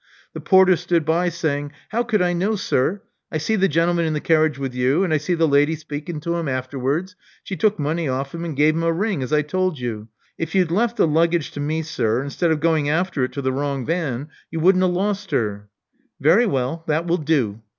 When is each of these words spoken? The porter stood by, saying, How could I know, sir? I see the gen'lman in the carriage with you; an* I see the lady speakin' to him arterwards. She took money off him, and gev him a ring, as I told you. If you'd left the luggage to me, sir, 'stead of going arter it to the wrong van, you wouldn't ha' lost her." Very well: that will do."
The 0.33 0.41
porter 0.41 0.77
stood 0.77 1.05
by, 1.05 1.29
saying, 1.29 1.73
How 1.89 2.01
could 2.01 2.23
I 2.23 2.33
know, 2.33 2.55
sir? 2.55 3.03
I 3.31 3.37
see 3.37 3.55
the 3.55 3.67
gen'lman 3.69 4.03
in 4.03 4.13
the 4.13 4.19
carriage 4.19 4.57
with 4.57 4.73
you; 4.73 5.03
an* 5.03 5.11
I 5.11 5.17
see 5.17 5.35
the 5.35 5.47
lady 5.47 5.75
speakin' 5.75 6.19
to 6.21 6.37
him 6.37 6.47
arterwards. 6.47 7.13
She 7.43 7.55
took 7.55 7.77
money 7.77 8.09
off 8.09 8.33
him, 8.33 8.43
and 8.43 8.55
gev 8.57 8.73
him 8.73 8.81
a 8.81 8.91
ring, 8.91 9.21
as 9.21 9.31
I 9.31 9.43
told 9.43 9.77
you. 9.77 10.07
If 10.39 10.55
you'd 10.55 10.71
left 10.71 10.97
the 10.97 11.05
luggage 11.05 11.51
to 11.51 11.59
me, 11.59 11.83
sir, 11.83 12.27
'stead 12.29 12.49
of 12.49 12.59
going 12.61 12.89
arter 12.89 13.25
it 13.25 13.31
to 13.33 13.43
the 13.43 13.51
wrong 13.53 13.85
van, 13.85 14.29
you 14.49 14.59
wouldn't 14.59 14.83
ha' 14.83 14.87
lost 14.89 15.29
her." 15.29 15.69
Very 16.19 16.47
well: 16.47 16.83
that 16.87 17.05
will 17.05 17.17
do." 17.17 17.61